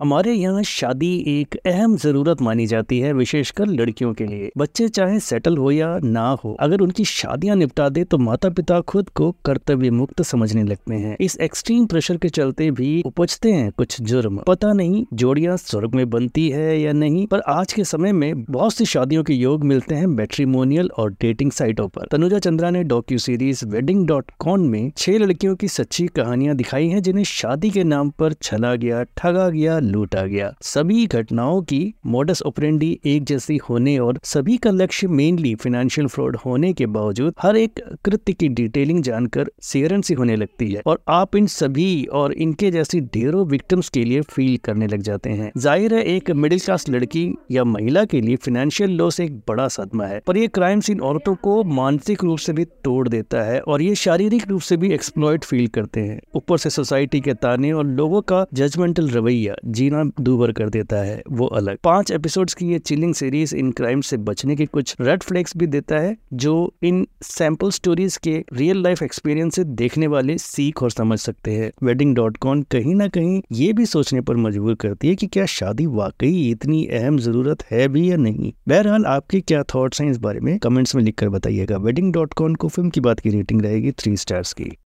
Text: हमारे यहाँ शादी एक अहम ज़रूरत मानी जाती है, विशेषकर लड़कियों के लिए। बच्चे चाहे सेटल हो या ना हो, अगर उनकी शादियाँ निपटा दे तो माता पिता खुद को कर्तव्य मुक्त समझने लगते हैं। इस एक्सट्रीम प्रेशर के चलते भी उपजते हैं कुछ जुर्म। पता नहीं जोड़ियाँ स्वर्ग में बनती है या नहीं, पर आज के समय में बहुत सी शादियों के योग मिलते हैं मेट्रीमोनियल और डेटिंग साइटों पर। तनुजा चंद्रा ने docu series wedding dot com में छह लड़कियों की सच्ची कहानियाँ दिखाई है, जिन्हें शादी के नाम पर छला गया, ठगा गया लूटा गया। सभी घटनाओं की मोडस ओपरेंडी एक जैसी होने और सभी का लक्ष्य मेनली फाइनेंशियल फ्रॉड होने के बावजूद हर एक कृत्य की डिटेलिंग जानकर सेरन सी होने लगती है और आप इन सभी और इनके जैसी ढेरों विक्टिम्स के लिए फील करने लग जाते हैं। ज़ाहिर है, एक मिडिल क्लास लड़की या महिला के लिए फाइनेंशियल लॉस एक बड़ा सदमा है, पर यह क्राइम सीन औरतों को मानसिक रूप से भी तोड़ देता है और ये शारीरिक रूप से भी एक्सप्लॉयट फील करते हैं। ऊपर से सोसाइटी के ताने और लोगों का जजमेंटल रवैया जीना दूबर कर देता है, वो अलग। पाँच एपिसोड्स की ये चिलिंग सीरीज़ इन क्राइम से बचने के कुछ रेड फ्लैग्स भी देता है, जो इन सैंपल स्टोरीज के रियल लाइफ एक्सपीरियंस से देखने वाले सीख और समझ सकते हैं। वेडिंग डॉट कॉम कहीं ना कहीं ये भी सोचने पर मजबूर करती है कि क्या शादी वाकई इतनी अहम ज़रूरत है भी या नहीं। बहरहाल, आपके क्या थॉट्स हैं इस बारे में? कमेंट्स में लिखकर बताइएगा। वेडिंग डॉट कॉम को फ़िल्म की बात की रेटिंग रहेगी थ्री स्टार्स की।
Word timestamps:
हमारे 0.00 0.32
यहाँ 0.32 0.62
शादी 0.62 1.08
एक 1.28 1.54
अहम 1.66 1.96
ज़रूरत 1.96 2.40
मानी 2.42 2.66
जाती 2.66 2.98
है, 3.00 3.12
विशेषकर 3.12 3.66
लड़कियों 3.66 4.12
के 4.14 4.24
लिए। 4.24 4.50
बच्चे 4.58 4.86
चाहे 4.88 5.18
सेटल 5.20 5.56
हो 5.56 5.70
या 5.70 5.88
ना 6.04 6.28
हो, 6.44 6.54
अगर 6.60 6.80
उनकी 6.80 7.04
शादियाँ 7.04 7.56
निपटा 7.56 7.88
दे 7.88 8.04
तो 8.04 8.18
माता 8.18 8.48
पिता 8.50 8.80
खुद 8.82 9.08
को 9.10 9.30
कर्तव्य 9.44 9.90
मुक्त 9.90 10.22
समझने 10.22 10.62
लगते 10.64 10.94
हैं। 10.94 11.16
इस 11.20 11.36
एक्सट्रीम 11.38 11.86
प्रेशर 11.86 12.16
के 12.16 12.28
चलते 12.28 12.70
भी 12.70 13.02
उपजते 13.06 13.52
हैं 13.52 13.72
कुछ 13.72 14.00
जुर्म। 14.02 14.38
पता 14.46 14.72
नहीं 14.72 15.04
जोड़ियाँ 15.14 15.56
स्वर्ग 15.56 15.94
में 15.94 16.08
बनती 16.10 16.48
है 16.50 16.80
या 16.80 16.92
नहीं, 16.92 17.26
पर 17.26 17.40
आज 17.48 17.72
के 17.72 17.84
समय 17.84 18.12
में 18.12 18.44
बहुत 18.44 18.74
सी 18.74 18.84
शादियों 18.84 19.24
के 19.24 19.34
योग 19.34 19.64
मिलते 19.64 19.94
हैं 19.94 20.06
मेट्रीमोनियल 20.06 20.90
और 20.98 21.10
डेटिंग 21.12 21.52
साइटों 21.52 21.88
पर। 21.88 22.06
तनुजा 22.12 22.38
चंद्रा 22.38 22.70
ने 22.70 22.84
docu 22.84 23.18
series 23.18 23.64
wedding 23.66 24.06
dot 24.06 24.30
com 24.38 24.68
में 24.68 24.90
छह 24.96 25.18
लड़कियों 25.18 25.56
की 25.56 25.68
सच्ची 25.70 26.06
कहानियाँ 26.06 26.56
दिखाई 26.56 26.88
है, 26.88 27.00
जिन्हें 27.00 27.24
शादी 27.24 27.70
के 27.70 27.84
नाम 27.86 28.10
पर 28.10 28.32
छला 28.34 28.74
गया, 28.76 29.02
ठगा 29.16 29.48
गया 29.50 29.78
लूटा 29.88 30.22
गया। 30.24 30.52
सभी 30.64 31.06
घटनाओं 31.06 31.60
की 31.62 31.80
मोडस 32.06 32.42
ओपरेंडी 32.42 32.98
एक 33.06 33.24
जैसी 33.24 33.56
होने 33.68 33.98
और 33.98 34.18
सभी 34.24 34.56
का 34.56 34.70
लक्ष्य 34.72 35.06
मेनली 35.08 35.54
फाइनेंशियल 35.54 36.06
फ्रॉड 36.08 36.36
होने 36.36 36.72
के 36.72 36.86
बावजूद 36.88 37.34
हर 37.42 37.56
एक 37.56 37.80
कृत्य 38.04 38.32
की 38.32 38.48
डिटेलिंग 38.50 39.02
जानकर 39.02 39.50
सेरन 39.62 40.02
सी 40.02 40.14
होने 40.14 40.36
लगती 40.36 40.70
है 40.72 40.82
और 40.86 41.00
आप 41.08 41.36
इन 41.36 41.46
सभी 41.48 42.04
और 42.12 42.32
इनके 42.34 42.70
जैसी 42.70 43.00
ढेरों 43.14 43.46
विक्टिम्स 43.46 43.88
के 43.88 44.04
लिए 44.04 44.20
फील 44.28 44.56
करने 44.64 44.86
लग 44.86 45.02
जाते 45.02 45.30
हैं। 45.30 45.50
ज़ाहिर 45.56 45.94
है, 45.94 46.02
एक 46.06 46.30
मिडिल 46.32 46.60
क्लास 46.60 46.88
लड़की 46.88 47.26
या 47.50 47.64
महिला 47.66 48.04
के 48.04 48.20
लिए 48.20 48.36
फाइनेंशियल 48.38 48.90
लॉस 48.92 49.20
एक 49.20 49.36
बड़ा 49.48 49.66
सदमा 49.70 50.06
है, 50.06 50.20
पर 50.26 50.36
यह 50.36 50.46
क्राइम 50.48 50.80
सीन 50.80 51.00
औरतों 51.02 51.34
को 51.36 51.62
मानसिक 51.66 52.24
रूप 52.24 52.38
से 52.38 52.52
भी 52.52 52.64
तोड़ 52.84 53.08
देता 53.08 53.42
है 53.42 53.60
और 53.60 53.82
ये 53.82 53.94
शारीरिक 53.96 54.46
रूप 54.48 54.60
से 54.60 54.76
भी 54.76 54.92
एक्सप्लॉयट 54.94 55.44
फील 55.44 55.66
करते 55.68 56.00
हैं। 56.00 56.20
ऊपर 56.34 56.58
से 56.58 56.70
सोसाइटी 56.70 57.20
के 57.20 57.34
ताने 57.36 57.72
और 57.72 57.86
लोगों 57.86 58.20
का 58.22 58.44
जजमेंटल 58.54 59.08
रवैया 59.10 59.54
जीना 59.78 60.02
दूबर 60.20 60.52
कर 60.52 60.68
देता 60.68 60.96
है, 60.96 61.22
वो 61.30 61.46
अलग। 61.46 61.78
पाँच 61.84 62.10
एपिसोड्स 62.10 62.54
की 62.54 62.66
ये 62.66 62.78
चिलिंग 62.78 63.14
सीरीज़ 63.14 63.54
इन 63.56 63.70
क्राइम 63.72 64.00
से 64.00 64.16
बचने 64.18 64.56
के 64.56 64.66
कुछ 64.66 64.94
रेड 65.00 65.22
फ्लैग्स 65.22 65.56
भी 65.56 65.66
देता 65.66 65.98
है, 65.98 66.16
जो 66.32 66.74
इन 66.82 67.06
सैंपल 67.22 67.70
स्टोरीज 67.70 68.16
के 68.16 68.32
रियल 68.52 68.82
लाइफ 68.82 69.02
एक्सपीरियंस 69.02 69.54
से 69.54 69.64
देखने 69.64 70.06
वाले 70.06 70.36
सीख 70.38 70.82
और 70.82 70.90
समझ 70.90 71.18
सकते 71.18 71.50
हैं। 71.50 71.70
वेडिंग 71.82 72.14
डॉट 72.16 72.36
कॉम 72.36 72.62
कहीं 72.62 72.94
ना 72.94 73.08
कहीं 73.08 73.40
ये 73.52 73.72
भी 73.72 73.86
सोचने 73.86 74.20
पर 74.20 74.36
मजबूर 74.36 74.74
करती 74.74 75.08
है 75.08 75.14
कि 75.14 75.26
क्या 75.26 75.46
शादी 75.46 75.86
वाकई 75.86 76.50
इतनी 76.50 76.84
अहम 76.86 77.18
ज़रूरत 77.18 77.62
है 77.70 77.86
भी 77.88 78.10
या 78.10 78.16
नहीं। 78.16 78.52
बहरहाल, 78.68 79.04
आपके 79.06 79.40
क्या 79.40 79.62
थॉट्स 79.74 80.00
हैं 80.00 80.10
इस 80.10 80.18
बारे 80.18 80.40
में? 80.40 80.58
कमेंट्स 80.58 80.94
में 80.94 81.02
लिखकर 81.02 81.28
बताइएगा। 81.28 81.76
वेडिंग 81.78 82.12
डॉट 82.12 82.34
कॉम 82.34 82.54
को 82.54 82.68
फ़िल्म 82.68 82.90
की 82.90 83.00
बात 83.00 83.20
की 83.20 83.30
रेटिंग 83.30 83.62
रहेगी 83.62 83.92
थ्री 83.92 84.16
स्टार्स 84.16 84.52
की। 84.52 84.70